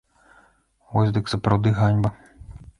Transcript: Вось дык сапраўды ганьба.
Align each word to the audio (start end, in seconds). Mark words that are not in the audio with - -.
Вось 0.95 1.13
дык 1.19 1.25
сапраўды 1.35 1.77
ганьба. 1.79 2.09